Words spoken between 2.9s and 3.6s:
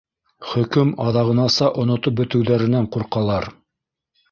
ҡур- ҡалар.